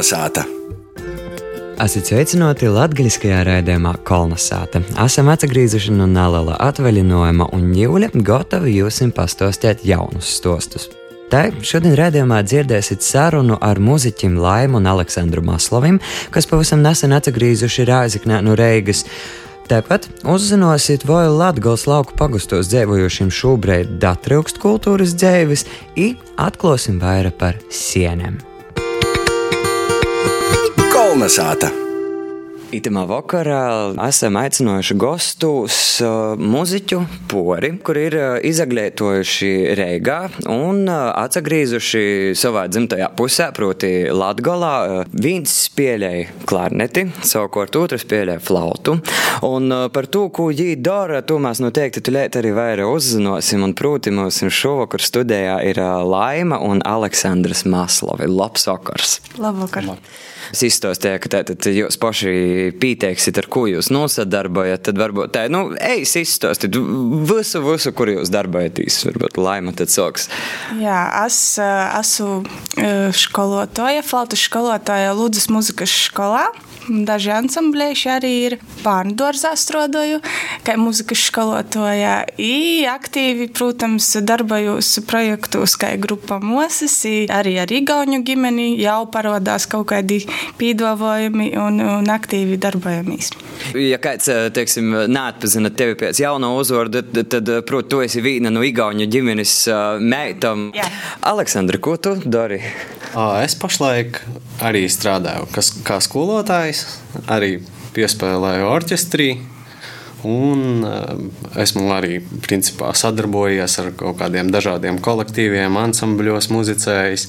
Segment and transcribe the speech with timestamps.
[0.00, 0.46] Kolnesāta!
[1.84, 4.80] Esat sveicināti latgaļiskajā raidījumā Kolnesāta.
[5.04, 10.88] Esam atgriezuši no neliela atvaļinājuma un ņūļa gatavi jums pastostēt jaunus stostus.
[11.28, 16.00] Te šodien redzējumā dzirdēsiet sarunu ar muzeķiem Laimu un Aleksandru Maslovim,
[16.32, 19.04] kas pavisam nesen atgriezuši Rāziknē no Reigas.
[19.68, 25.68] Tāpat uzzināsiet, vai Latvijas lauku pagustos dzīvojošiem šobrīd datrūkst kultūras dzīves,
[26.08, 28.46] un atklāsim vairāk par sieniem.
[31.10, 31.79] Kolnesāta!
[32.70, 33.62] Itamā vakarā
[34.06, 42.68] esam aicinājuši gastus uh, muziķu pori, kur ir uh, izaglietojuši Reigā un uh, atgriezuši savā
[42.70, 44.70] dzimtajā pusē, proti Latgolā.
[45.00, 49.00] Uh, viens spēlēja klarneti, savukārt otrs spēlēja flautu.
[49.50, 53.66] Un par to, ko viņi dara, to mēs noteikti tulēt arī vairāk uzzināsim.
[53.66, 58.30] Un, proti, mums šovakar studijā ir Laima un Aleksandrs Maslovi.
[58.30, 59.18] Labs vakars!
[59.42, 59.96] Labvakar!
[60.50, 62.30] Es izstāstīju, ka tātad jūs paši
[62.80, 64.84] pieteiksiet, ar ko jūs nosadarbojat.
[64.88, 66.76] Tad varbūt tā, nu, ej, izstāstiet
[67.30, 69.02] visu, visu, kur jūs darbojaties.
[69.08, 70.28] Varbūt laima tad soks.
[70.80, 72.42] Jā, es esmu
[73.16, 76.48] skolotāja, flautas skolotāja Lūdzes muzikas skolā.
[76.88, 80.20] Daži ansamblēši arī ir bērnu dārzā strādāju,
[80.64, 82.22] kā muzikas skolotāja.
[82.40, 89.90] I aktīvi, protams, darbojos projektos, kā grupa Moses, arī ar Igauņu ģimeni jau parādās kaut
[89.92, 90.22] kādi
[90.60, 93.32] pīdavojumi un, un aktīvi darbojamies.
[93.76, 98.62] Ja kāds, teiksim, neatpazina tevi pēc jauna uzvārda, tad, tad protams, tu esi viena no
[98.62, 99.54] Igauņu ģimenes
[100.04, 100.68] meitam.
[100.76, 100.86] Jā.
[101.26, 102.60] Aleksandra, ko tu dari?
[103.42, 104.20] Es pašlaik
[104.62, 105.98] arī strādāju kas, kā
[106.70, 107.60] skolotājs, arī
[107.94, 109.30] piespēlēju orķestrī.
[110.22, 110.84] Un
[111.56, 117.28] esmu arī principā, sadarbojies ar kaut kādiem dažādiem kolektīviem, ansambļos, muzicējis.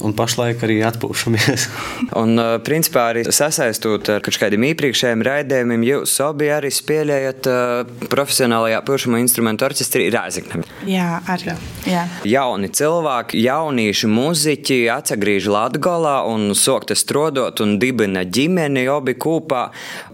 [0.00, 1.66] Un pašlaik arī atpūšamies.
[2.22, 9.20] un, principā, arī sasaistot ar kādiem iepriekšējiem raidījumiem, jūs abi arī spēlējat uh, profesionālajā pušamo
[9.20, 10.62] instrumentu orķestrī Rāziknē.
[10.88, 11.56] Jā, arī.
[11.88, 12.06] Jā.
[12.28, 19.68] Jauni cilvēki, jaunieši muziķi atgriež Latgolā un sokta strodot un dibina ģimeni obi kopā.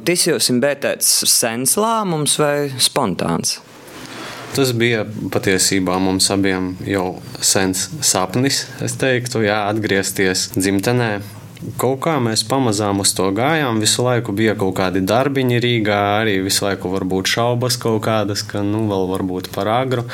[0.05, 3.59] Tas jums bija tāds sens lēmums vai spontāns?
[4.57, 11.19] Tas bija patiesībā mums abiem jau sens sapnis, es teiktu, jā, atgriezties dzimtenē.
[11.79, 13.81] Kaut kā mēs pamazām uz to gājām.
[13.83, 18.63] Visu laiku bija kaut kādi darbiņi Rīgā, arī visu laiku varbūt šaubas kaut kādas, ka
[18.63, 20.05] nu vēl varbūt par agru.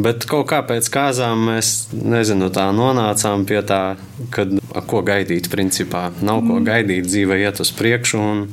[0.00, 3.82] Bet kaut kā pēc kāzām mēs, nezinu, tā nonācām pie tā,
[4.32, 4.48] ka
[4.88, 6.08] ko gaidīt principā.
[6.24, 8.46] Nav ko gaidīt, dzīve iet uz priekšu un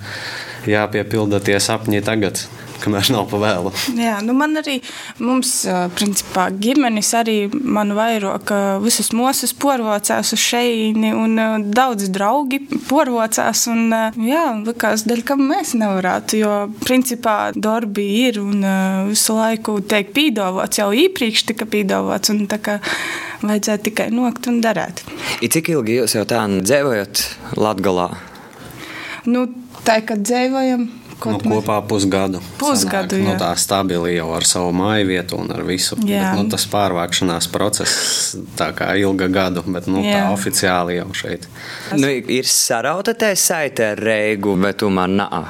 [0.67, 2.43] jāpiepilda tie sapņi tagad
[2.83, 3.73] kamēr nav pa vēlu.
[3.97, 4.79] Jā, nu man arī,
[5.23, 5.55] mums,
[5.97, 13.65] principā, ģimenes arī man vairo, ka visas mūsas porvocās uz šeini un daudz draugi porvocās
[13.71, 13.87] un,
[14.27, 18.65] jā, likās, daļ, kam mēs nevarētu, jo, principā, darbi ir un
[19.09, 22.79] visu laiku tiek pīdavots, jau iepriekš tika pīdavots un tā kā
[23.43, 25.03] vajadzētu tikai nokt un darēt.
[25.43, 27.23] I cik ilgi jūs jau tā dzīvojat
[27.59, 28.09] Latgalā?
[29.29, 29.45] Nu,
[29.87, 30.87] tā, kad dzīvojam,
[31.25, 32.41] Nu, kopā pusgadu.
[32.59, 35.97] Pusgadu, Sanāk, nu, tā stabili jau ar savu māju vietu un ar visu.
[36.01, 40.29] Bet, nu, tas pārvākšanās process tā kā ilga gadu, bet nu, tā Jā.
[40.35, 41.47] oficiāli jau šeit.
[41.95, 45.43] Nu, ir sarauta tā saite ar Reigu, bet tomēr nā.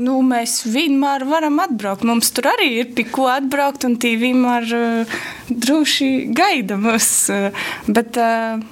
[0.00, 2.06] Nu, mēs vienmēr varam atbraukt.
[2.08, 5.16] Mums tur arī ir pie ko atbraukt, un tie vienmēr uh,
[5.50, 7.10] droši gaida mūs.
[7.34, 8.62] Uh, bet uh,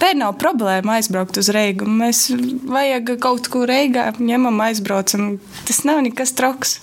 [0.00, 1.88] te nav problēma aizbraukt uz Reigu.
[1.88, 2.26] Mēs
[2.70, 5.36] vajag kaut ko Reigā, ņemam, aizbraucam.
[5.68, 6.78] Tas nav nekas traks.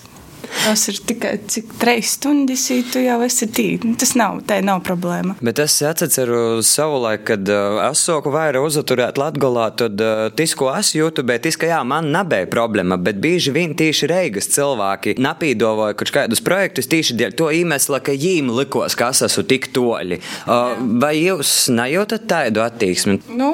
[0.64, 3.94] Tas ir tikai cik trīs stundas, ja tu jau esi tīri.
[4.00, 5.36] Tas nav, tā nav problēma.
[5.44, 10.54] Bet es atceros savu laiku, kad uh, es soku vairāk uzturēt Latgolā, tad uh, tas,
[10.58, 14.50] ko es jūtu, bet tas, ka jā, man nebija problēma, bet bieži vien tieši Reigas
[14.54, 19.46] cilvēki napīdovoja kaut kādus projektus tieši dēļ to iemesla, ka jīm likos, ka es esmu
[19.50, 20.20] tik toļi.
[20.44, 23.20] Uh, vai jūs nejūtat tādu attieksmi?
[23.34, 23.52] Nu,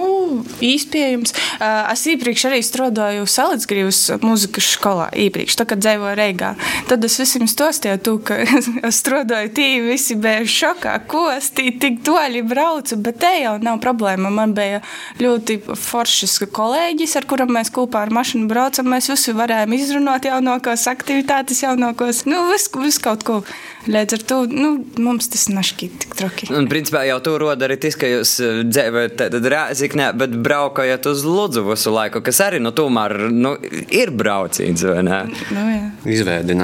[0.64, 1.36] iespējams.
[1.60, 6.52] Uh, Es iepriekš arī strādāju Salīdzgrības muzikas skolā, iepriekš, tā, kad dzīvoju Reigā.
[6.90, 8.40] Tad es visiem stāstīju, tu, ka
[8.88, 13.78] es strādāju tīri, visi bija šokā, ko es tik toļi braucu, bet te jau nav
[13.84, 14.32] problēma.
[14.34, 14.81] Man bija
[15.22, 18.90] ļoti foršs kolēģis, ar kuram mēs kopā ar mašīnu braucam.
[18.90, 23.43] Mēs visi varējām izrunāt jaunākās aktivitātes, jaunākos, nu, visu vis kaut ko.
[23.90, 26.50] Līdz ar to nu, mums tas nešķiet tik traki.
[26.52, 31.25] Un, principā, jau tur rodas arī tas, ka jūs eh, dzīvojat Rēziknē, bet braukājat uz
[31.25, 33.54] Ludzu visu laiku, kas arī nu, tomēr nu,
[33.88, 34.84] ir braucīgs.
[35.00, 35.86] Nu, jā.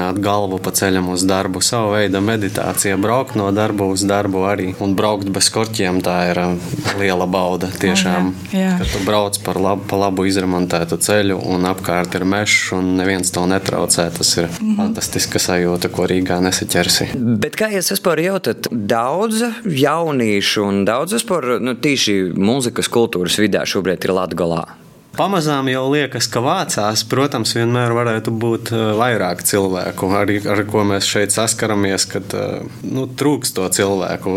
[0.07, 4.73] Izveidināt galvu pa ceļam uz darbu, savu veidu meditācija, braukt no darba uz darbu arī.
[4.79, 6.55] Un braukt bez korķiem tā ir uh,
[6.99, 7.67] liela bauda.
[7.67, 8.77] Tiešām, oh, jā, jā.
[8.79, 13.31] kad tu brauc par labu, pa labu izremontētu ceļu un apkārt ir mežs un neviens
[13.31, 14.09] to netraucē.
[14.17, 14.75] Tas ir mm -hmm.
[14.77, 17.11] fantastiska sajūta, ko Rīgā nesaķersi.
[17.15, 18.71] Bet kā jūs vispār jūtat?
[18.71, 24.86] Daudz jauniešu un daudz vispār nu, tīši mūzikas kultūras vidē šobrīd ir Latvijā.
[25.17, 30.83] Pamazām jau liekas, ka vācās, protams, vienmēr varētu būt uh, vairāk cilvēku, ar, ar ko
[30.85, 34.35] mēs šeit saskaramies, kad uh, nu, trūkst to cilvēku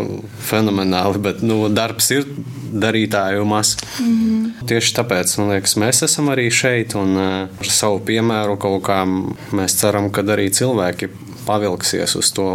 [0.49, 2.25] fenomenāli, bet nu, darbs ir
[2.71, 3.75] darītāju maz.
[4.01, 4.69] Mm -hmm.
[4.73, 9.05] Tieši tāpēc liekas, mēs esam arī šeit un uh, ar savu piemēru kaut kā
[9.53, 11.11] mēs ceram, ka arī cilvēki
[11.47, 12.49] pavilksies uz to.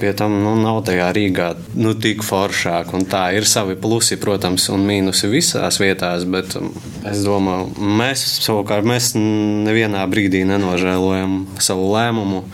[0.00, 2.92] Pie tam nu, nav tajā Rīgā nu, tik foršāk.
[3.10, 6.26] Tā ir savi plusi, protams, un mīnusi visās vietās.
[6.28, 6.72] Bet um,
[7.08, 12.44] es domāju, mēs savukārt mēs nevienā brīdī nenožēlojam savu lēmumu.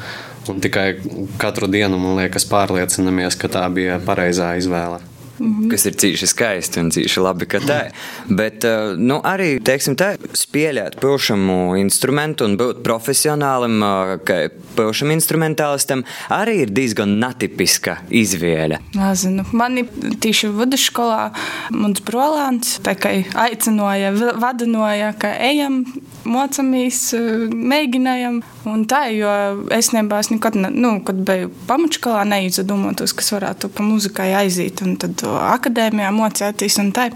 [0.50, 0.88] Un tikai
[1.38, 5.11] katru dienu, man liekas, pārliecinamies, ka tā bija pareizā izvēle.
[5.42, 5.70] Mm -hmm.
[5.70, 7.92] kas ir cīši skaisti un cīši labi, ka tā ir.
[8.28, 15.10] Bet uh, nu, arī, teiksim, tā, spēlēt pilšamu instrumentu un būt profesionālim, uh, kā pilšam
[15.10, 18.78] instrumentālistam, arī ir diezgan netipiska izvēle.
[18.94, 19.84] Nezinu, mani
[20.20, 21.32] tieši vidusskolā
[21.70, 22.78] mans brolāns
[23.34, 25.82] aicināja, vadinoja, ka ejam,
[26.24, 27.12] mocamies,
[27.50, 28.40] mēģinājam.
[28.70, 29.30] Un tā, jo
[29.74, 34.84] es nebās nekad, ne, nu, kad biju pamatskolā, neizdomātos, kas varētu pa muzikai aiziet.
[34.86, 37.10] Un tad akadēmijā mocēties un tā.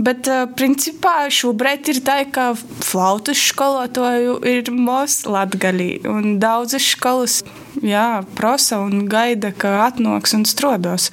[0.00, 5.90] Bet, principā, šobrīd ir tā, ka flautas skolotāju ir mūsu latgalī.
[6.08, 7.40] Un daudzas skolas,
[7.82, 11.10] jā, prosa un gaida, ka atnoks un strodos.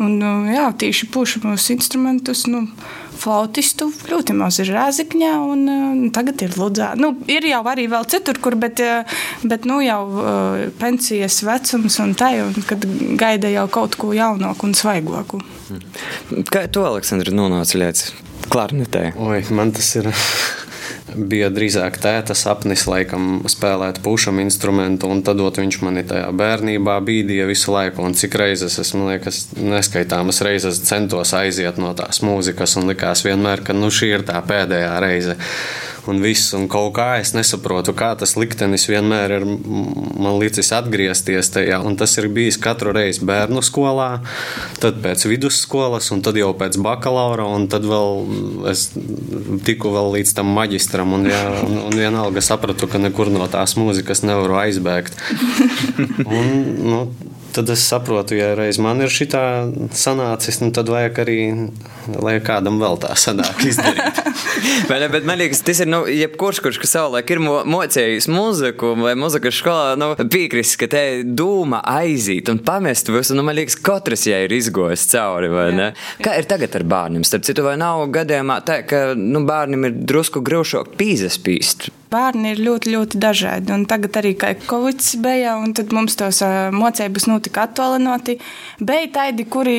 [0.00, 0.20] Un,
[0.52, 2.66] jā, tieši pušamos instrumentus, nu,
[3.20, 6.92] flautistu ļoti maz ir Rēzikņā, un uh, tagad ir Ludzā.
[7.00, 12.00] Nu, ir jau arī vēl citur, kur, bet, uh, bet nu, jau uh, pensijas vecums
[12.02, 12.86] un tā, un kad
[13.20, 15.42] gaida jau kaut ko jaunāku un svaigoku.
[16.50, 18.04] Kā tu, Aleksandra, nonāci līdz
[18.50, 19.10] klarnetē?
[19.20, 20.10] Oi, man tas ir
[21.14, 27.48] bija drīzāk tēta sapnis, laikam, spēlēt pušam instrumentu, un tad viņš mani tajā bērnībā bīdīja
[27.50, 28.04] visu laiku.
[28.06, 33.24] Un cik reizes es, man liekas, neskaitāmas reizes centos aiziet no tās mūzikas, un likās
[33.26, 35.38] vienmēr, ka nu, šī ir tā pēdējā reize
[36.08, 36.52] un viss.
[36.56, 41.80] Un kaut kā es nesaprotu, kā tas liktenis vienmēr ir man licis atgriezties tajā.
[41.86, 44.08] Un tas ir bijis katru reizi bērnu skolā,
[44.82, 48.88] tad pēc vidusskolas, un tad jau pēc bakalaura, un tad vēl es
[49.66, 51.16] tiku vēl līdz tam maģistram.
[51.18, 55.18] Un, jā, un, un vienalga sapratu, ka nekur no tās mūzikas nevaru aizbēgt.
[56.30, 56.50] Un,
[56.86, 56.98] nu,
[57.52, 59.42] tad es saprotu, ja reiz man ir šī tā
[59.96, 61.38] sanācis, nu tad vajag arī,
[62.22, 64.22] lai kādam vēl tā sanāk izdarīt.
[64.88, 69.14] bet, bet man liekas, tas ir, nu, jebkurš, kurš savulaik ir mo mocējis muziku vai
[69.18, 74.26] muzikas skolā, nu, piekrist, ka te dūma aizīt un pamest visu, nu, man liekas, katrs
[74.30, 75.92] jau ir izgojis cauri, vai ne?
[76.24, 77.26] Kā ir tagad ar bērniem?
[77.26, 81.90] Starp citu, vai nav gadījumā tā, ka, nu, bērniem ir drusku grūšāk pīzespīst?
[82.10, 83.70] Bērni ir ļoti, ļoti dažādi.
[83.74, 86.40] Un tagad arī, kad Covid bija, un tad mums tos
[86.74, 88.34] mocības notika attālināti.
[88.82, 89.76] Bija tādi, kuri,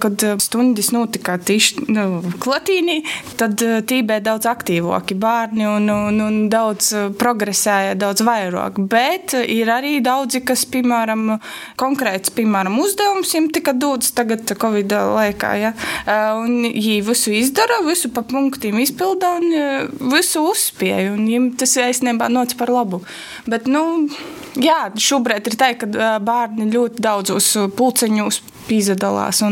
[0.00, 3.02] kad stundas notika tieši nu, klatīnī,
[3.40, 6.88] tad tī bija daudz aktīvāki bērni un, un, un daudz
[7.20, 8.80] progresēja, daudz vairāk.
[8.88, 11.36] Bet ir arī daudzi, kas, piemēram,
[11.80, 15.52] konkrēts, piemēram, uzdevums viņiem tika dots tagad Covid laikā.
[15.60, 15.74] Ja?
[16.40, 21.12] Un viņi visu izdara, visu pa punktiem izpilda un visu uzspēja.
[21.12, 23.02] Un viņiem tas īstenībā nāca par labu.
[23.50, 24.08] Bet, nu,
[24.60, 29.42] jā, šobrīd ir tā, ka bērni ļoti daudzos pulceņos piedalās.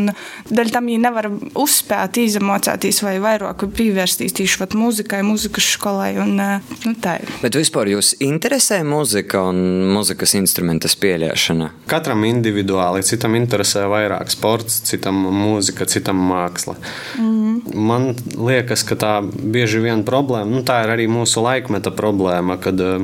[0.48, 1.28] Dēļ tam viņi nevar
[1.58, 6.14] uzspēt, izemocēties vai vairāk pievērsties tieši mūzikai, mūzikas skolai.
[6.22, 7.18] Un, nu, tā.
[7.42, 9.60] Bet vispār jūs interesē muzika un
[9.92, 11.70] mūzikas instrumenta spēlēšana?
[11.90, 16.76] Katram individuāli, citam interesē vairāk sports, citam mūzika, citam māksla.
[17.18, 17.74] Mm -hmm.
[17.74, 22.80] Man liekas, ka tā bieži vien problēma, nu, tā ir arī mūsu laikmeta problēma, kad
[22.80, 23.02] uh,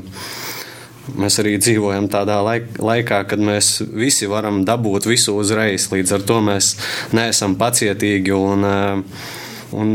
[1.17, 5.89] Mēs arī dzīvojam tādā laikā, kad mēs visi varam dabūt visu uzreiz.
[5.93, 6.75] Līdz ar to mēs
[7.17, 8.35] neesam pacietīgi.
[8.35, 9.23] Un, eh,
[9.79, 9.89] un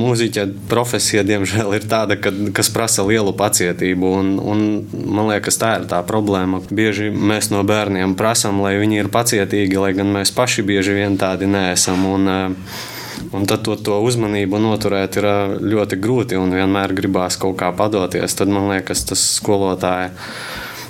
[0.00, 4.14] mūziķa profesija, diemžēl, ir tāda, ka, kas prasa lielu pacietību.
[4.20, 6.62] Un, un, man liekas, tā ir tā problēma.
[6.70, 11.18] Bieži mēs no bērniem prasām, lai viņi ir pacietīgi, lai gan mēs paši bieži vien
[11.18, 12.06] tādi neesam.
[12.14, 12.98] Un, eh,
[13.32, 15.28] Un tad to, to uzmanību noturēt ir
[15.62, 18.36] ļoti grūti un vienmēr gribās kaut kā padoties.
[18.38, 20.10] Tad man liekas, tas skolotāja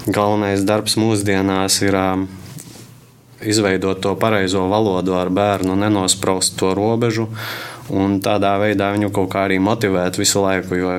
[0.08, 1.98] galvenais darbs mūsdienās ir
[3.40, 7.28] izveidot to pareizo valodu ar bērnu, nenospraust to robežu.
[7.90, 10.76] Un tādā veidā viņu kaut kā arī motivēt visu laiku.
[10.78, 10.90] Jo,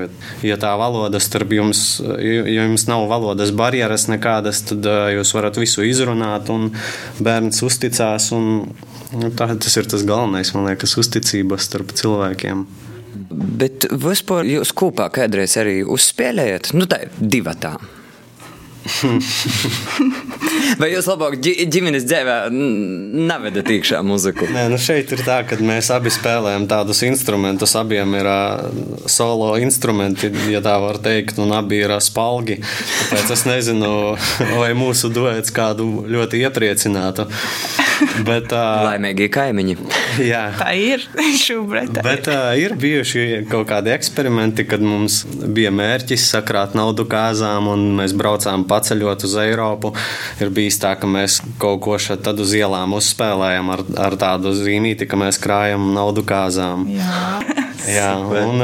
[0.44, 5.86] ja tā valoda starp jums, ja jums nav valodas barjeras nekādas, tad jūs varat visu
[5.88, 6.74] izrunāt, un
[7.24, 8.28] bērns uzticās.
[8.36, 8.74] Un,
[9.16, 12.66] nu, tā, tas ir tas galvenais, man liekas, uzticība starp cilvēkiem.
[13.62, 16.74] Bet vispār jūs kopā kādreiz arī uzspēlējat?
[16.78, 17.98] Nu, tā ir divi tādi.
[20.80, 24.48] Vai jūs labāk ģimenes dzīvē nevedat iekšā muziku?
[24.52, 27.76] Nē, nu šeit ir tā, ka mēs abi spēlējam tādus instrumentus.
[27.80, 28.70] Abiem ir uh,
[29.10, 32.60] solo instrumenti, ja tā var teikt, un abi ir uh, spalgi.
[32.62, 33.92] Tāpēc es nezinu,
[34.62, 37.28] vai mūsu duets kādu ļoti iepriecinātu.
[38.26, 39.76] Bet, uh, Laimīgi kaimiņi.
[40.26, 41.04] Jā, tā ir
[41.46, 41.94] šobrīd.
[41.98, 47.70] Tā Bet uh, ir bijuši kaut kādi eksperimenti, kad mums bija mērķis sakrāt naudu kāzām,
[47.72, 49.94] un mēs braucām paceļot uz Eiropu.
[50.42, 54.54] Ir bijis tā, ka mēs kaut ko šeit tad uz ielām uzspēlējam ar, ar tādu
[54.58, 56.88] zīmīti, ka mēs krājam naudu kāzām.
[56.94, 57.26] Jā.
[57.90, 58.62] Jā, un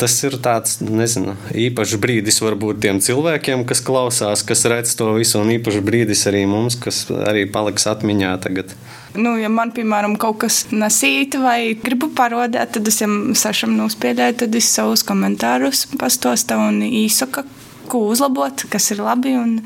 [0.00, 5.42] tas ir tāds nezinu, īpašs brīdis varbūt tiem cilvēkiem, kas klausās, kas redz to visu,
[5.42, 8.72] un īpašs brīdis arī mums, kas arī paliks atmiņā tagad.
[9.16, 14.40] Nu, ja man, piemēram, kaut kas nesīta vai gribu parodēt, tad es viņam sašam nospēlēju,
[14.44, 17.44] tad es savus komentārus pastostu un īsaku,
[17.90, 19.36] ko uzlabot, kas ir labi.
[19.38, 19.60] Un,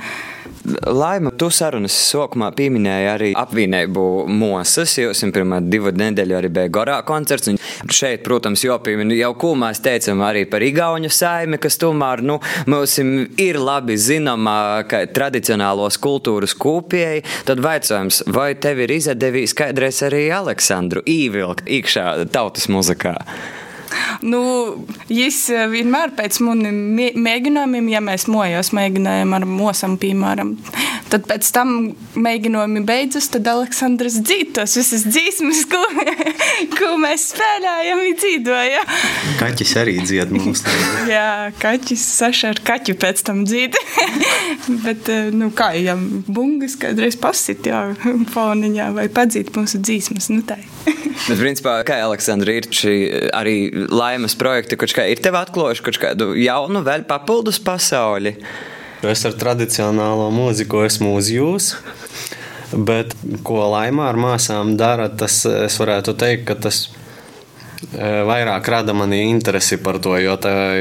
[0.86, 4.92] Laima, tu sarunas sākumā pieminēji arī apvienību Mosas.
[5.00, 7.48] Jūs pirmā divu nedēļu arī bija Gorā koncerts.
[7.48, 7.56] Un
[7.88, 12.36] šeit, protams, jāpiemina jau, ko mēs teicam arī par Igauņu saimi, kas tomēr, nu,
[12.70, 14.58] mums ir labi zināma,
[15.16, 17.24] tradicionālos kultūras kūpieji.
[17.48, 23.16] Tad vaicājums, vai tev ir izdevījis kādreiz arī Aleksandru īvilkt iekšā tautas muzikā?
[24.26, 24.40] Nu,
[25.08, 26.78] viņš eh, vienmēr pēc maniem
[27.20, 30.54] mēģinājumiem, ja mēs mojos mēģinājām ar mosam, piemēram,
[31.12, 31.74] tad pēc tam
[32.18, 35.82] mēģinājumi beidzas, tad Aleksandrs dzītos visas dzīsmes, ko,
[36.78, 38.84] ko mēs spēlējam, ir dzīvoja.
[39.40, 40.64] Kaķis arī dzied mums.
[41.14, 43.78] jā, kaķis saša ar kaķu pēc tam dzīd.
[44.84, 45.98] Bet, eh, nu, kā jau
[46.28, 47.86] bungas kādreiz pasit, jā,
[48.34, 50.58] foniņā vai padzīt mūsu dzīsmes, nu tā.
[51.28, 52.94] Bet, principā, kā Aleksandra ir šī
[53.36, 53.56] arī
[53.92, 58.34] laimes projekti, kurš kā ir tev atklājuši kaut kādu jaunu, vēl papildus pasauli?
[59.06, 61.74] Es ar tradicionālo mūziku esmu uz jūs.
[62.70, 66.84] Bet ko laimā ar māsām dara, tas es varētu teikt, ka tas
[67.92, 70.36] vairāk rada manī interesi par to, jo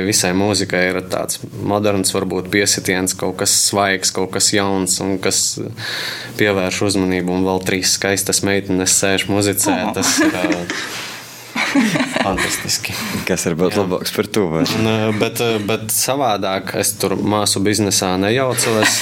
[0.06, 5.60] visai mūzikai ir tāds moderns, varbūt piesitiens, kaut kas svaigs, kaut kas jauns un kas
[6.40, 7.34] pievērš uzmanību.
[7.40, 9.78] Un vēl trīs skaistas meitenes sēž muzicē.
[9.90, 9.94] Oh.
[9.98, 10.36] Tas ir
[12.30, 12.94] Fantastiski.
[13.26, 14.46] Kas var būt labāks par to?
[14.54, 14.64] Vai?
[15.18, 19.00] Bet, bet savādāk es tur māsu biznesā nejaucos.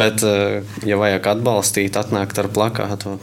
[0.00, 0.24] Bet,
[0.88, 3.14] ja vajag atbalstīt, atnākt ar plakātu,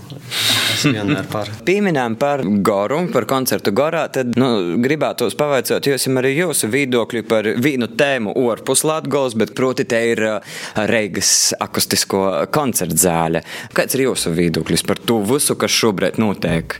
[1.32, 1.52] par.
[1.68, 7.52] Pieminām par Goru, par koncertu Gorā, tad nu, gribētos pavaicāt jums arī jūsu viedokļi par
[7.62, 10.24] vienu tēmu orpus Latgols, bet proti te ir
[10.94, 13.44] Reigas akustisko koncertu zāle.
[13.76, 16.80] Kāds ir jūsu viedoklis par to visu, kas šobrīd notiek?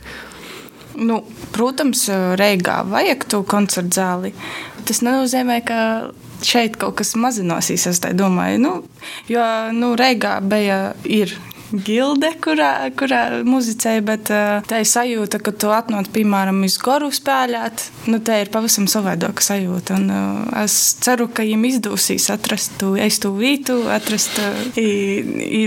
[0.98, 1.22] Nu,
[1.54, 2.04] protams,
[2.38, 4.32] Reigā vajag to koncertu zāli.
[4.88, 5.78] Tas nenozīmē, ka
[6.44, 7.86] šeit kaut kas mazinosies.
[7.88, 8.74] Es domāju, nu,
[9.30, 9.46] jo
[9.76, 11.34] nu, Reigā bija ir
[11.72, 17.10] gilde, kurā, kurā muzicēja, bet uh, tā ir sajūta, ka tu atnāc, piemēram, uz goru
[17.14, 17.86] spēlēt.
[18.10, 19.96] Nu, tā ir pavisam savādāka sajūta.
[20.00, 24.82] Un, uh, es ceru, ka viņiem izdosies atrast to eistu vietu, atrast, uh,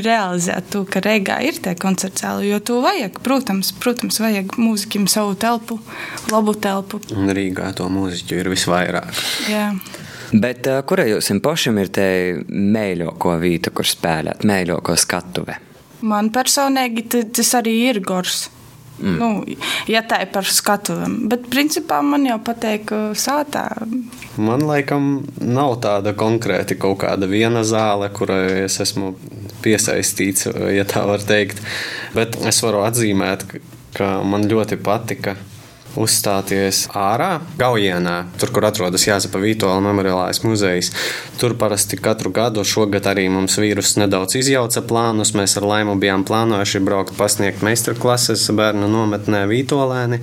[0.05, 3.19] realizēt to, ka Reigā ir tie koncerts zāli, jo to vajag.
[3.25, 5.79] Protams, protams vajag mūziķim savu telpu,
[6.31, 7.01] labu telpu.
[7.15, 9.23] Un Rīgā to mūziķu ir visvairāk.
[9.51, 9.69] Jā.
[10.33, 12.09] Bet uh, kurai jums pašam ir tā
[12.49, 15.61] mēļoko vieta, kur spēlēt, mēļoko skatuve?
[16.01, 18.49] Man personīgi tas arī ir gors.
[18.95, 19.15] Mm.
[19.19, 19.57] Nu,
[19.91, 23.65] ja tā ir par skatuvēm, bet principā man jau patīk sātā.
[24.39, 29.11] Man laikam nav tāda konkrēti kaut kāda viena zāle, kurai es esmu
[29.65, 31.59] piesaistīts, ja tā var teikt.
[32.15, 33.43] Bet es varu atzīmēt,
[33.97, 35.35] ka man ļoti patika
[35.99, 40.91] uzstāties ārā, Gaujienā, tur, kur atrodas Jāzepa Vītola memoriālais muzejs.
[41.41, 45.35] Tur parasti katru gadu, šogad arī mums vīrus nedaudz izjauca plānus.
[45.37, 50.21] Mēs ar Laimu bijām plānojuši braukt pasniegt meistarklases bērnu nometnē Vītolēni.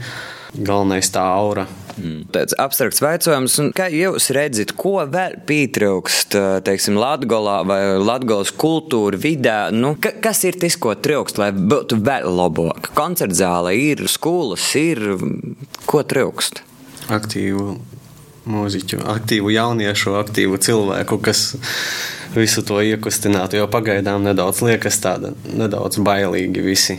[0.53, 1.65] Galvenais tā aura
[1.99, 2.25] Mm.
[2.33, 9.57] Tāds abstrakts jautājums, kā jūs redzat, ko vēl pietrūkst, teiksim, Latvijā vai Latvijas kultūra vidē?
[9.75, 12.93] Nu, ka, kas ir tas, ko trūkst, lai būtu vēl labāk?
[12.97, 15.03] Koncertzāle ir, skolas ir,
[15.89, 16.63] ko trūkst?
[17.13, 17.77] Aktīvu
[18.49, 21.53] mūziķu, aktīvu jauniešu, aktīvu cilvēku, kas
[22.35, 23.59] visu to iekustinātu.
[23.61, 26.99] Jo pagaidām nedaudz liekas tāda nedaudz bailīgi visi.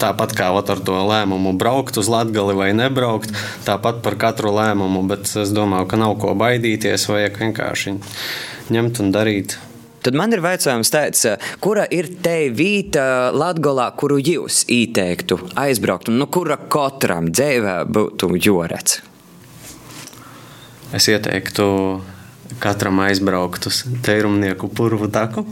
[0.00, 3.32] Tāpat kā ar to lēmumu braukt uz Latviju vai nebraukt,
[3.66, 7.96] tāpat par katru lēmumu, bet es domāju, ka nav ko baidīties, vajag vienkārši
[8.70, 9.58] ņemt un darīt.
[10.00, 11.26] Tad man ir jautājums, tāds,
[11.60, 18.30] kura ir te vieta Latvijā, kuru jūs ieteiktu aizbraukt, un no kura katram dzīvē būtu
[18.40, 19.02] jorets?
[20.96, 21.66] Es ieteiktu
[22.58, 25.44] katram aizbraukt uz teirumnieku purvu taku.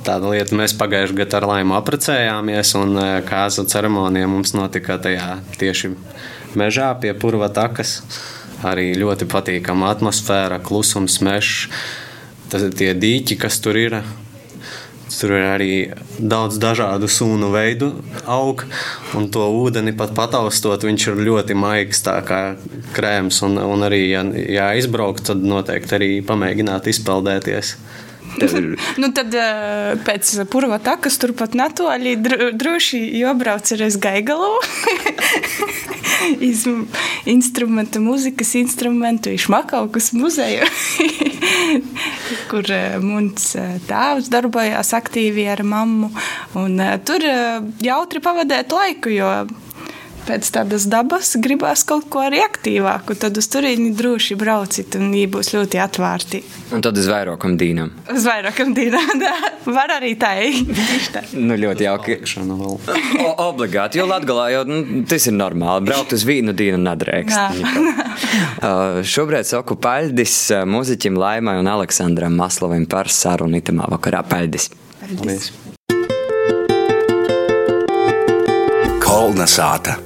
[0.00, 5.40] Tāda lieta mēs pagājušajā gadā ar Laimu apprecējāmies, un e, kāzu ceremonija mums notika tajā
[5.60, 5.92] tieši
[6.56, 7.98] mežā pie purva takas.
[8.64, 11.68] Arī ļoti patīkama atmosfēra, klusums, mežs
[12.50, 14.00] tas ir tie dīķi, kas tur ir.
[15.20, 15.72] Tur ir arī
[16.16, 17.90] daudz dažādu sunu veidu,
[18.30, 18.62] aug,
[19.18, 22.38] un to ūdeni pat pataustot, viņš ir ļoti maigs, tā kā
[22.96, 23.42] krēms.
[23.44, 27.74] Un, un arī, ja, ja aizbraukt, tad noteikti arī pamēģināt izpeldēties.
[29.00, 32.16] nu, tad uh, pēc purva takas turpat natoļi
[32.58, 34.52] droši jobrauc ar es gaigalu.
[36.50, 36.66] iz
[37.28, 40.68] instrumentu, mūzikas instrumentu, išmakaukas muzeju,
[42.50, 46.12] kur uh, mums uh, tēvs darbojās aktīvi ar mammu.
[46.60, 47.24] Un, tur
[47.82, 49.30] jautri pavadēt laiku, jo
[50.30, 53.16] pēc tādas dabas gribās kaut ko arī aktīvāku.
[53.18, 56.42] Tad uz turieni droši brauciet, un viņi būs ļoti atvērti.
[56.76, 57.90] Un tad uz vairākam dīnam.
[58.14, 59.24] Uz vairākam dīnam.
[59.76, 61.24] Var arī tā īsti.
[61.40, 62.18] nu, ļoti jauki.
[62.46, 65.88] o, obligāti, jo Latgalā jau nu, tas ir normāli.
[65.90, 67.64] Braukt uz vīnu dīnu nedrēkst.
[68.66, 74.22] uh, šobrīd saku paļdis uh, muziķim Laimai un Aleksandram Maslovim par sarunu itamā vakarā.
[74.30, 74.70] Paļdis.
[75.00, 75.50] Paldies.
[79.02, 79.96] Kolna sāta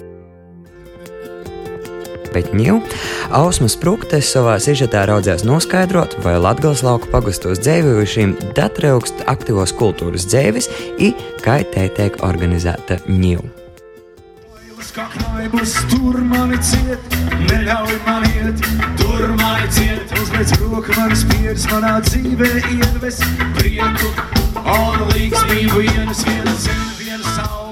[2.35, 2.79] bet ņū,
[3.35, 10.71] Ausmas Prūktes savā sižetā raudzēs noskaidrot, vai Latgales lauku pagustos dzēvējušiem datreukst aktīvos kultūras dzēvis
[10.99, 11.14] i
[11.45, 13.43] kā te tiek organizēta ņū.
[15.91, 17.14] Tur mani ciet,
[17.49, 18.61] neļauj man iet,
[19.00, 23.19] tur mani ciet, uzliec roku man spiedas, manā dzīvē iedves
[23.59, 24.14] prieku,
[24.62, 27.63] un līgsmību vienas, vienas zem, vienas saule.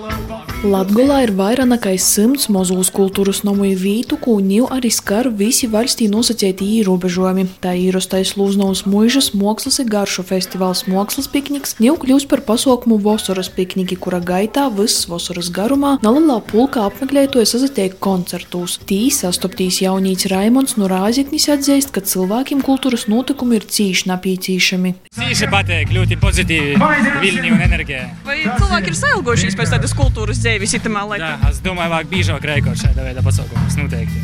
[0.62, 6.06] Latgolā ir vairāk nekā simts mazos kultūras namu vietu, ko ņēmu arī skar visi valstī
[6.06, 7.48] nosacīti ierobežojumi.
[7.58, 13.50] Tā īrostais Lūznovas mūžas mākslas un garšu festivāls Mākslas pikniks ņēmu kļūst par pasaukumu Vosaras
[13.50, 18.78] pikniki, kura gaitā visas vasaras garumā nelielā pulka apmeklētoja sazatiek koncertos.
[18.86, 24.94] Tī sastoptīs jaunīts Raimons no Rāziknis atzīst, ka cilvēkiem kultūras notikumi ir cīši nepieciešami.
[25.18, 28.06] Cīši patīk, ļoti pozitīvi, viļņi un enerģija.
[28.30, 30.51] Vai cilvēki ir sailgojušies pēc tādas kultūras dzējas?
[30.52, 31.32] Sevi sitamā laikā.
[31.32, 34.20] Jā, es domāju, vajag biežāk rēkot šāda veida pasaukumus noteikti.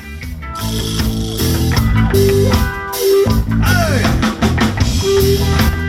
[4.98, 5.87] Hey!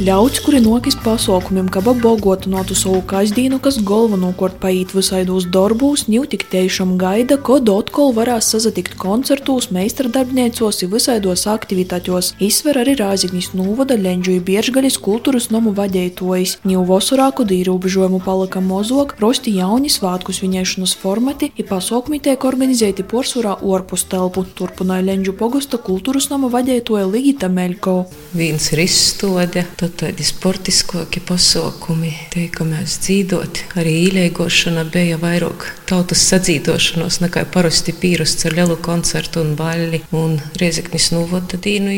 [0.00, 6.46] Ļauts, kuri nokis pasaukumiem, kaba bogotunotu savu kasdienu, kas galvenokārt paiet visaidos darbūs, ņū tik
[6.48, 12.30] tiešām gaida, kod atkal varēs sazatikt koncertos, meistardarbniecos un visaidos aktivitātos.
[12.40, 16.56] Izsver arī Rāzignis Nūvada Leņģu Biežgaļas kultūras nomu vadētojas.
[16.64, 23.58] Ņū vasarāku dīrobežojumu palika mozog, rosti jauni svātku svinēšanas formati, i pasaukumi tiek organizēti porsvarā
[23.60, 27.98] orpus telpu, turpināja Leņģu pogosta kultūras nomu vadētoja Ligita Meļko.
[28.40, 33.62] Viens ir izstode, tad tādi sportiskāki pasākumi, teikamies dzīvot.
[33.80, 40.04] Arī īlēgošana bija vairāk tautas sadzīvošanos nekā parasti pīrusts ar lielu koncertu un baļļi.
[40.14, 41.96] Un Riezeknis novada dīnu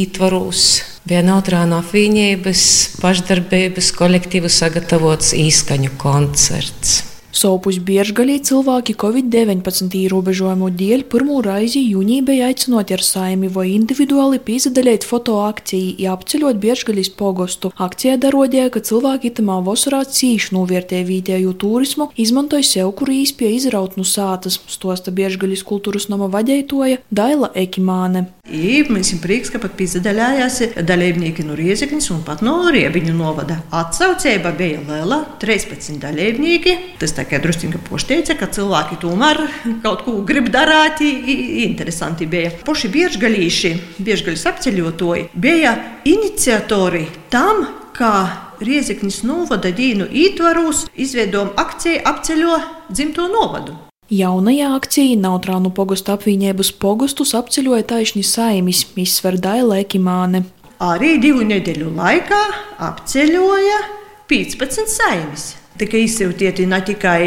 [0.00, 0.64] ītvaros.
[1.06, 2.64] Bija neutrāna apvienības,
[3.00, 7.09] pašdarbības kolektīvu sagatavots īskaņu koncerts.
[7.30, 14.40] Sopus Biežgalī cilvēki Covid-19 ierobežojumu dēļ pirmo reizi jūnijā bija aicināti ar saimi vai individuāli
[14.42, 17.70] pīzadaļēt fotoakciju, apceļot Biežgaļīs pogostu.
[17.78, 23.94] Akcijā darodēja, ka cilvēki itamā vasarā cīši novērtēja vietēju turismu, izmantoja sev, kur īspēja izraut
[23.94, 28.26] no sātas, stosta Biežgaļīs kultūras nama vadētoja Daila Ekimāne.
[28.50, 33.60] I mēs esam prieks, ka pat pīzadaļājās dalībnieki no Riezeknis un pat no Riebiņu novada.
[33.70, 36.74] Atsaucēba bija liela- 13 dalībnieki.
[36.98, 39.42] Tas tā kā druskuļi pošteica, ka cilvēki tomēr
[39.84, 41.02] kaut ko grib darīt.
[41.66, 42.54] Interesanti bija.
[42.64, 45.76] Poši biežgalīši, biežgaļas apceļotoji bija
[46.08, 48.14] iniciatori tam, kā
[48.60, 52.58] Rieziknis novada dīnu ietvaros izveidojam akciju apceļo
[52.92, 53.76] dzimto novadu.
[54.10, 60.42] Jaunajā akcijā Nautrānu pogustu apvienības pogustus apceļoja taisni saimis, izsver Daila Ekimāne.
[60.82, 62.42] Arī divu nedēļu laikā
[62.90, 63.80] apceļoja
[64.32, 65.48] 15 saimes.
[65.80, 67.22] Tikai izsūtīti ne tikai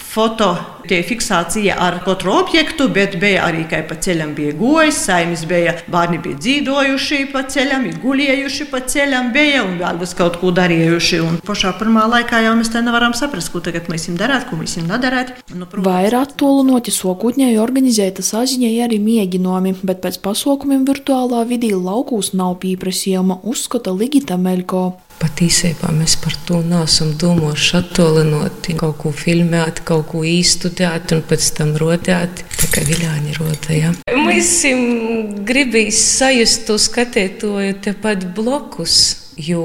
[0.00, 0.54] foto
[0.88, 6.18] fiksācija ar katru objektu, bet bija arī kā pa ceļam bija gojis, saimnes bija, bērni
[6.24, 11.20] bija dzīvojuši pa ceļam, gulējuši pa ceļam, bija un vēl vis kaut ko darījuši.
[11.22, 14.58] Un pašā pirmā laikā jau mēs te nevaram saprast, ko tagad mēs jums darāt, ko
[14.58, 15.34] mēs jums nedarāt.
[15.54, 22.58] Nu, Vairāk attālinoti sokūtņēji organizēta saziņai arī mēģinājumi, bet pēc pasaukumiem virtuālā vidī laukūs nav
[22.62, 24.84] pieprasījuma, uzskata Ligita Meļko.
[25.22, 28.74] Patiesībā mēs par to neesam domājuši attālinoti.
[28.80, 32.42] Kaut ko filmēt, kaut ko īstudēt un pēc tam rodēt.
[32.58, 33.76] Tā kā viļāņi roda.
[33.76, 33.92] Ja?
[34.26, 34.50] Mēs
[35.46, 38.98] gribam sajust to skatītāju tepat blokus,
[39.38, 39.62] jo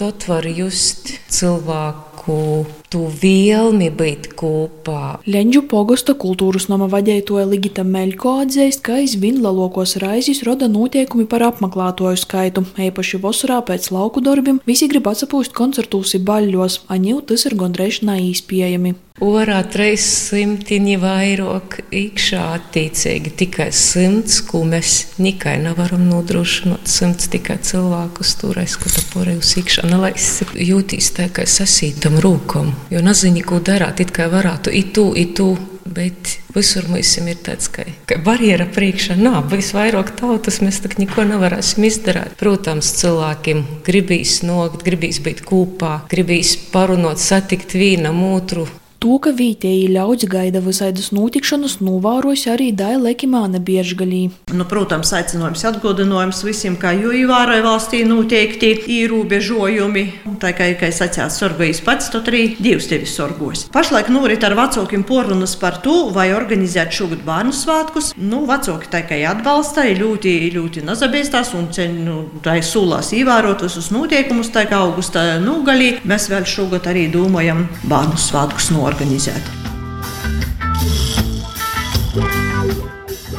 [0.00, 2.42] tot var just cilvēku
[2.92, 5.18] tu vēlmi būt kopā.
[5.28, 11.44] Leņģu pogosta kultūras nama vadītāja Ligita Meļko atzīst, ka aizvien lielākos raizes roda noteikumi par
[11.50, 12.64] apmeklētāju skaitu.
[12.88, 18.96] Īpaši vasarā pēc lauku darbiem visi grib atsapūst koncertūs baļļos, aņu tas ir gandrīz neīspējami.
[19.18, 26.86] Orā trīs simtiņi vairāk iekšā attiecīgi tikai simts, ko mēs nekai nevaram nodrošināt.
[26.86, 30.54] Simts tikai cilvēkus turēs, ka tā porējus iekšā nelaists.
[30.54, 35.50] Jūtīs tā kā sasītam rūkam, jo nezinu, ko darāt, it kā varētu itu, itu.
[35.88, 39.46] Bet visur mums ir tāds, ka, ka barjera priekšā nav.
[39.48, 42.34] Visvairāk tautas mēs tā neko nevarēsim izdarīt.
[42.36, 48.66] Protams, cilvēkiem gribīs nokt, gribīs būt kopā, gribīs parunāt, satikt vienam otru.
[48.98, 54.24] To, ka vietēji ļaudis gaida visādus notikšanas, novēros arī Daila Lekimāna biežgalī.
[54.50, 60.02] Nu, protams, aicinājums atgādinājums visiem, kā jau ievēroja valstī noteikti ierobežojumi.
[60.42, 63.68] Tā kā, kā es atsācu sorgojas pats, tad arī Dievs tevi sorgos.
[63.70, 68.10] Pašlaik norit ar vecākiem porunas par to, vai organizēt šogad bērnu svētkus.
[68.18, 73.14] Nu, vecāki tā kā atbalsta, ir ļoti, ļoti nazabēstās un ceļ, nu, tā ir sūlās
[73.14, 75.94] ievērot visus noteikumus, tā kā augusta nugalī.
[76.02, 79.57] Mēs vēl šogad arī domājam bērnu svētkus no organizēt.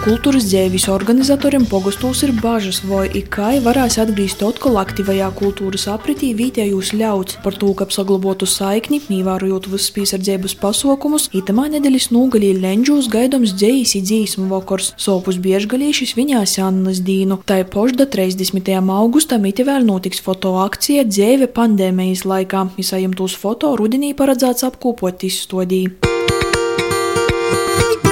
[0.10, 6.96] Kultūras dzīves organizatoriem pogastūs ir bažas, vai ikai varēs atgriezt atkal aktīvajā kultūras apritī vietējos
[6.98, 13.54] ļauts par to, ka saglabotu saikni, ievērojot visas piesardzības pasaukumus, itamā nedēļas nūgalī Lenģūs gaidāms
[13.54, 17.38] dzējas ir dzīsmu vakars, sopus biežgalīšas viņās Annas dīnu.
[17.46, 18.74] Tā ir pošda 30.
[18.96, 25.84] augustam ite vēl notiks fotoakcija dzēve pandēmijas laikā, izsajumtos foto rudenī paredzēts apkopot izstodī.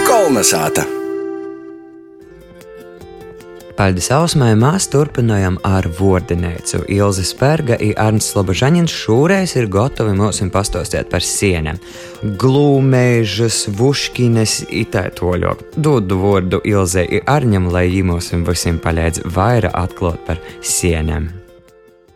[0.05, 0.85] Kolnesāta!
[3.77, 6.79] Paldies Ausmai mēs turpinājam ar vārdinēcu.
[6.95, 11.77] Ilze Spērga un Arnsts Slobožaņins šoreiz ir gatavi mums pastāstīt par sienām.
[12.41, 15.53] Glūmēžas, vuškines, itētoļo.
[15.77, 21.29] Dodu vārdu Ilzei un Arņam, lai jīmos visiem palīdz vairāk atklāt par sienām.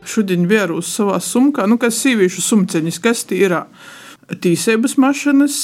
[0.02, 3.60] Šodien vērus savā sumkā, nu kas sīvīšu sumceņas, kas tī ir
[4.34, 5.62] tīsības mašinas,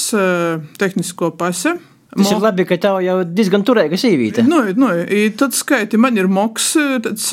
[0.78, 1.74] tehnisko pase
[2.16, 4.44] Tas ir labi, ka tev jau diezgan turīga sīvīte.
[4.48, 4.88] Nu, nu,
[5.36, 6.70] tad skaiti, man ir moks,
[7.04, 7.26] tāds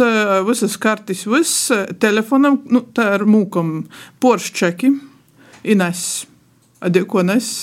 [0.49, 1.69] visas kartis, viss
[2.01, 3.77] telefonam, nu, tā ir mūkam
[4.19, 4.91] Porsche čeki,
[5.71, 6.03] ines,
[6.83, 7.53] adie ko nes.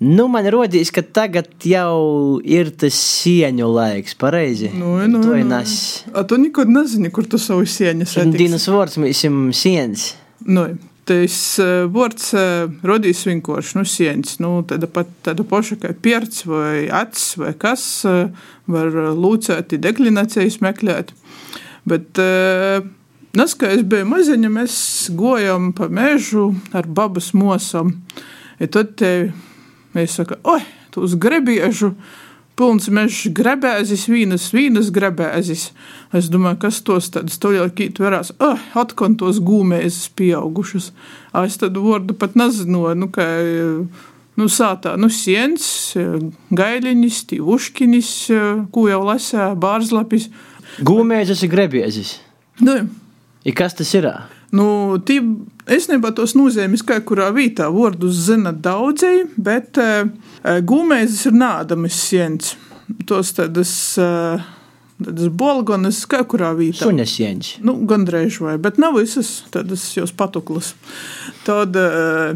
[0.00, 4.70] Nu, man rodīs, ka tagad jau ir tas sieņu laiks, pareizi.
[4.72, 5.42] Nu, nu, to nu.
[5.50, 5.74] nes.
[6.16, 8.38] A tu nekad nezini, kur tu savu sieņas atiksi.
[8.38, 10.06] Dienas vārds mēs esam sieņas.
[10.48, 10.70] Nu,
[11.10, 11.40] tas
[11.90, 12.30] vārds
[12.86, 14.38] radīs vienkārši nu, sienas.
[14.42, 17.84] Nu, tāda, pat, tāda paša kā pierts vai acis vai kas
[18.70, 21.12] var lūcēt, deklinācijas meklēt.
[21.90, 22.22] Bet,
[23.30, 24.76] Nes, kā es biju maziņa, mēs
[25.14, 27.92] gājām pa mežu ar babas mosam.
[28.58, 29.10] Ja tad te
[29.94, 31.92] mēs sakām, oi, tu uz grebiežu!
[32.60, 35.70] Pilns mežs grebēzis, vīnas, vīnas grebēzis.
[36.16, 40.90] Es domāju, kas tos tādas toļākīt varās, ah, oh, atkon tos gūmēzes pieaugušas.
[41.44, 43.26] Es tad vārdu pat nezinu, nu, ka,
[44.36, 45.66] nu, sātā, nu, siens,
[46.60, 48.10] gailiņis, tīvuškinis,
[48.74, 50.28] ko jau lasē, bārzlapis.
[50.86, 52.18] Gūmēzes ir grebēzis.
[52.60, 52.76] Nu,
[53.44, 54.10] I kas tas ir?
[54.50, 55.20] Nu, tī,
[55.70, 60.08] es nebiju tos nozīmes, kā kurā vietā vārdus zina daudzēji, bet uh,
[60.66, 62.56] gūmēzes ir nādamas siens.
[63.06, 63.74] Tos tādas.
[64.00, 64.56] Uh,
[65.00, 66.82] Tādas bolgonas, kā kurā vietā.
[66.82, 67.50] Suņas sieņas.
[67.64, 70.74] Nu, gandrīz vai, bet nav visas tādas jūs patuklas.
[71.46, 72.34] Tad uh,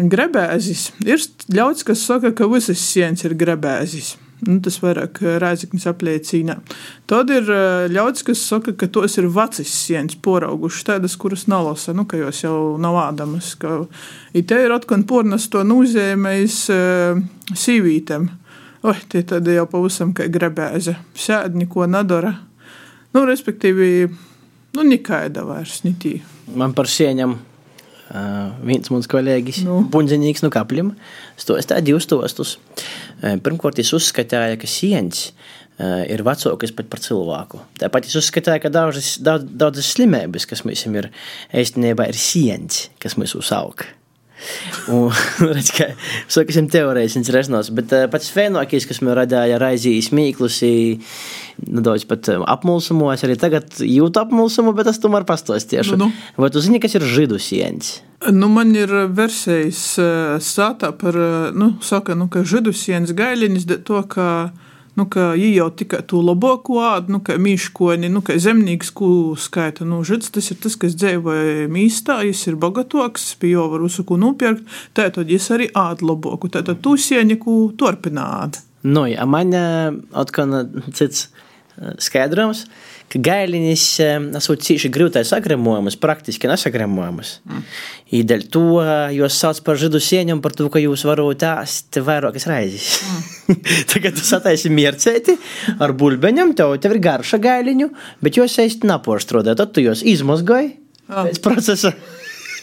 [0.00, 1.20] grebēzis ir
[1.52, 4.14] ļauts, kas saka, ka visas sieņas ir grebēzis.
[4.46, 6.58] Nu, tas vairāk rēzaknis apliecina.
[7.10, 7.48] Tad ir
[7.90, 12.44] ļauts, kas saka, ka tos ir vecas sienas poraugušas, tādas, kuras nalasa, nu, ka jos
[12.44, 13.56] jau nav ādamas.
[13.58, 13.80] Ka,
[14.38, 17.18] te ir atkal pornas to nozīmējis uh,
[17.50, 18.30] sīvītēm.
[18.86, 20.94] Oi, tie tad jau pavisam kā grebēze.
[21.18, 22.36] Sēd, neko nedara.
[23.16, 24.06] Nu, respektīvi,
[24.78, 26.20] nu, nekaida vairs nitī.
[26.54, 27.40] Man par sieņam
[28.08, 29.82] Uh, viens mans kolēģis, nu.
[29.92, 30.94] Bunzenīgs no kapļiem,
[31.36, 32.54] stostāja divus stostus.
[32.56, 37.62] Uh, pirmkārt, es uzskatīju, ka sieņas uh, ir vecākas pat par cilvēku.
[37.82, 41.10] Tāpat es uzskatīju, ka daudzas, daudz, daudzas slimības, kas mums ir
[41.52, 43.90] īstenībā, ir sieņas, kas mūs uzauga.
[44.94, 45.12] Un,
[45.56, 45.90] redz, ka
[46.30, 50.60] sakasim teorētisks rezonans, bet uh, pats fenokis, kas man radīja raizījis mīklus,
[51.66, 55.98] nedaudz pat apmulsumos, arī tagad jūtu apmulsumu, bet es tomēr pastāstīšu.
[55.98, 56.28] Nu, nu.
[56.38, 57.90] Vai tu zini, kas ir židu sieņas?
[58.34, 59.82] Nu, man ir versijas
[60.42, 61.18] sātā par,
[61.54, 64.28] nu, saka, nu, ka židu sieņas gaļiņas, to, ka
[64.98, 69.10] nu, ka viņi jau tikai to labāko ādu, nu, kā mīškoni, nu, kā zemnieks, ko
[69.38, 69.86] skaita.
[69.88, 74.18] Nu, žits, tas ir tas, kas dzīvoja mīstā, viņš ir bagatoks, pie jau var uzsaku
[74.20, 74.66] nopirkt,
[74.98, 78.62] tātad viņš arī ādu labāku, tātad tu sieņiku turpināt.
[78.86, 80.54] Nu, ja man atkal
[80.94, 81.28] cits
[82.02, 82.64] skaidrojums,
[83.08, 83.84] ka gailiņas
[84.40, 87.38] esot cīši grūtai sagremojamas, praktiski nesagremojamas.
[87.48, 87.62] Mm.
[88.18, 88.64] I dēļ to
[89.16, 92.90] jūs sauc par židu sieņam, par to, ka jūs varat ēst vairākas reizes.
[93.00, 93.62] Mm.
[93.94, 95.38] Tagad tu sataisi miercēti
[95.78, 97.90] ar bulbeņam, tev, tev ir garša gailiņu,
[98.24, 100.74] bet jūs ēst naporstrādē, tad tu jūs izmazgoji
[101.08, 101.94] pēc procesa.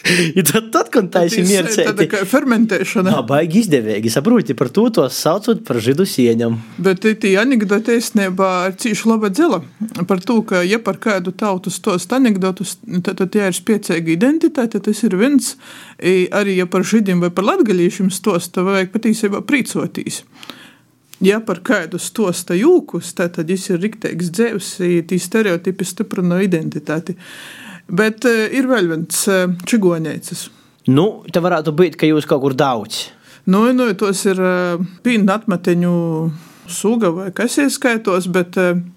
[0.38, 1.94] I tad, tad kad taisi miercēti.
[1.98, 3.12] Tā kā fermentēšana.
[3.14, 6.58] Jā, baigi izdevīgi, saproti, par to tos saucot par židu sieņam.
[6.82, 9.62] Bet tī anekdote īstenībā ir cīši laba dzela.
[10.08, 14.82] Par to, ka, ja par kādu tautu stost anekdotus, tad, tad ja ir spiecīga identitāte,
[14.82, 15.54] tas ir viens.
[16.00, 20.22] Arī, ja par židim vai par latgaļīšiem stost, tad vajag patīsībā prīcotīs.
[21.24, 24.72] Ja par kādu stosta jūkus, tad viņš ir riktīgs dzēvs,
[25.08, 27.16] tī stereotipi stiprina identitāti.
[27.86, 30.46] Bet uh, ir vēl viens uh, čigoņēcis.
[30.90, 33.06] Nu, te varētu būt, ka jūs kaut kur daudz.
[33.46, 35.94] Nu, nu tos ir uh, pīna atmeteņu
[36.66, 38.56] suga vai kas ieskaitos, bet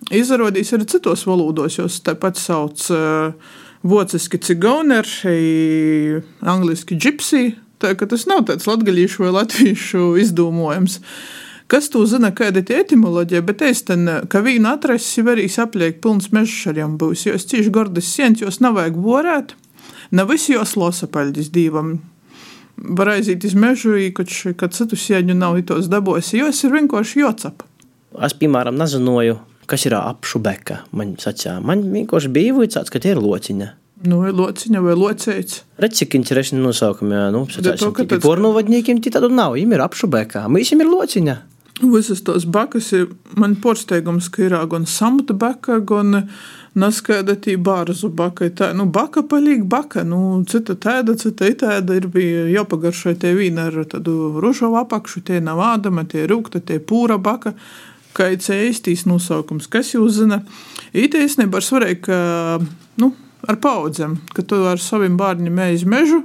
[0.09, 2.81] izrādīs arī citos valodos, jo tāpat sauc
[3.85, 7.43] vociski cigauneri, angliski gypsy.
[7.77, 10.97] Tā, tas nav tāds latgaļīšu vai latviešu izdomojums.
[10.97, 15.45] Uh, Kas tu zina, kāda ir etimoloģija, bet es ten, ka vīna atrases var arī
[15.61, 19.53] apliek pilns mežs ar jām būs, jo es cīši gordas sienas, jos nav vajag borēt,
[20.09, 21.99] nav visi jos losa paļģis dīvam.
[22.97, 27.21] Var aiziet iz mežu, kad, kad citu sieņu nav tos dabosi, jo es ir vienkārši
[27.21, 27.61] jocap.
[28.17, 29.37] Es, piemēram, nezināju,
[29.69, 30.79] kas ir apšu beka.
[30.89, 33.69] Man sacīja, man vienkārši bija vajadzēts, ka tie ir lociņa.
[34.09, 35.61] Nu, vai lociņa vai locēts.
[35.85, 37.45] Redz, cik interesanti nosaukumi, nu,
[38.25, 41.39] pornovadņīkiem, tad nav, viņiem ir apšu beka, mēs viņiem ir lociņa.
[41.79, 43.05] Visas tos bakas ir
[43.39, 46.25] man pārsteigums, ka ir gan samta baka, gan
[46.75, 48.49] naskaida tī bārzu baka.
[48.51, 53.69] Tā, nu, baka palīk baka, nu, cita tēda, cita itēda ir bija jāpagaršai tie vīna
[53.69, 57.55] ar tādu ružovu apakšu, tie nav ādama, tie rūkta, tie pūra baka.
[58.17, 60.41] Kā ir īstīs nosaukums, kas jūs zina?
[60.91, 62.19] Īstenībā ir svarīgi, ka,
[62.99, 63.13] nu,
[63.47, 66.23] ar paudzēm, ka tu ar saviem bērniem ej uz mežu,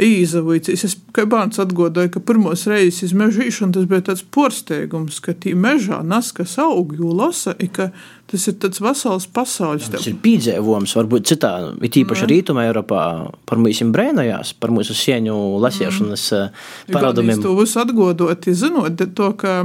[0.00, 0.84] īzavīcis.
[0.86, 5.34] Es kā bērns atgādāju, ka pirmos reizes iz mežu īšana tas bija tāds porsteigums, ka
[5.36, 7.90] tī mežā naskas aug, jo lasa, ka
[8.30, 9.90] tas ir tāds vesels pasaules.
[9.92, 11.52] Tas ir pīdzēvums, varbūt citā,
[11.84, 13.02] it īpaši Rītumē Eiropā
[13.48, 16.94] par mūsim brēnojās, par mūsu sieņu lasiešanas mm.
[16.94, 17.44] paradumiem.
[17.44, 19.60] To visu atgodot, zinot to, ka,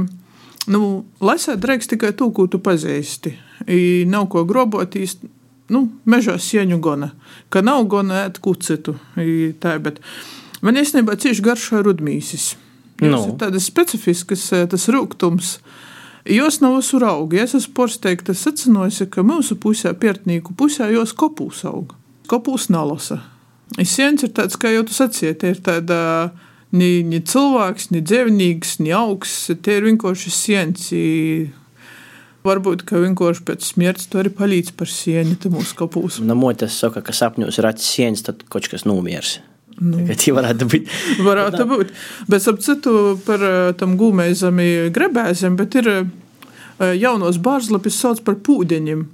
[0.68, 0.82] nu,
[1.24, 3.32] lasēt drēks tikai to, ko tu pazīsti.
[3.64, 5.37] I nav ko grobot īsti
[5.72, 7.12] nu, mežā sieņu gona,
[7.52, 8.96] ka nav gona ēt kucitu.
[9.60, 9.76] Tā,
[10.62, 12.54] man īstenībā cieši garšo rudmīsis.
[13.00, 13.12] No.
[13.14, 13.36] Nu.
[13.38, 15.58] Tādas specifiskas tas rūgtums.
[16.28, 17.38] Jos nav visur augi.
[17.40, 21.94] Es esmu porsteigta secinājusi, ka mūsu pusē, pērtnieku pusē, jos kopūs aug.
[22.28, 23.22] Kopūs nalasa.
[23.86, 26.00] Siens ir tāds, kā jau tu sacīji, tie ir tāda
[26.74, 29.36] ni, ni cilvēks, ni dzīvnieks, ni augs.
[29.62, 30.90] Tie ir vienkārši siens.
[32.48, 36.20] Varbūt, ka vienkārši pēc smrts tu arī palīdz par sienu, tad mūsu kapūs.
[36.24, 39.38] No motes saka, ka sapņos ir acis sienas, tad kaut kas nomiers.
[39.78, 40.94] Nu, tā varētu būt.
[41.28, 41.92] varētu būt.
[42.30, 42.94] Bet ap citu
[43.26, 46.08] par eh, tam gūmēzami grebēziem, bet ir eh,
[46.98, 49.06] jaunos bārzlapis sauc par pūdeņiem.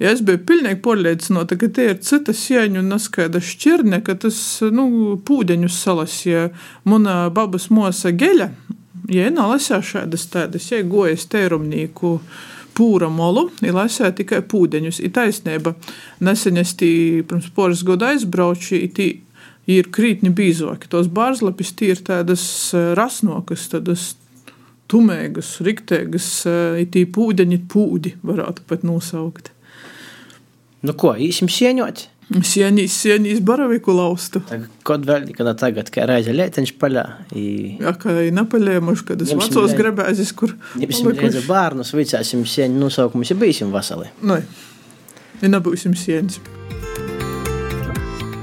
[0.00, 4.38] Ja es biju pilnīgi pārliecināta, ka tie ir cita sieņu un neskaida šķirne, ka tas
[4.72, 6.46] nu, pūdeņus salasīja.
[6.88, 8.48] Mana babas mosa geļa,
[9.12, 12.16] ja nelasīja šādas tādas, ja gojas tērumnīku
[12.80, 15.02] pūra molu, ir lasīja tikai pūdeņus.
[15.04, 15.74] Ir taisnība.
[16.24, 16.92] Nesen es tī
[17.28, 18.80] pirms poras gadu aizbraucu,
[19.70, 20.88] ir krītni bīzoki.
[20.90, 22.42] Tos bārzlapis tī ir tādas
[22.74, 24.14] eh, rasnokas, tādas
[24.90, 29.52] tumēgas, riktēgas, eh, it tī pūdeņi pūdi varētu pat nosaukt.
[30.86, 32.06] Nu ko, īsim sieņot?
[32.30, 34.38] Sienīs, sienīs baraviku laustu.
[34.86, 37.04] Kad vēl nekad tagad, kā reize lēteņš paļā.
[37.34, 37.46] I...
[37.82, 40.54] Jā, kā ir napaļēmuši, kad es vecos grebēzis, kur.
[40.78, 44.12] Ņemsim reize bārnus, vicāsim sieņu nosaukumus, ja bijsim vasali.
[44.22, 44.38] Nē,
[45.42, 46.38] ja nebūsim sieņas.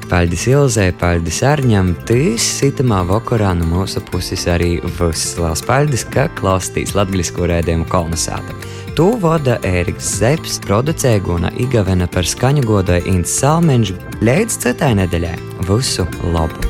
[0.08, 5.34] Paldies Ilzai, paldies Arņam, tīs sitamā vakarā no mūsu puses arī viss.
[5.36, 8.56] Lielas paldies, ka klausītīs latvisko rēdījumu kolonizāta.
[8.96, 13.92] To vada Ēriks Zepes, producēja Guna Igavena par skaņu godoja Ints Salmeņš.
[14.24, 15.36] Līdz citai nedēļai!
[15.68, 16.64] Visu labu!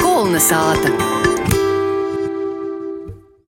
[0.00, 1.33] Kolonizāta!